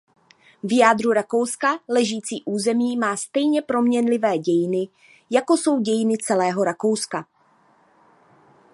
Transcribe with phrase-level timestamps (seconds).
[0.63, 4.87] V jádru Rakouska ležící území má stejně proměnlivé dějiny
[5.29, 7.25] jako jsou dějiny celého Rakouska.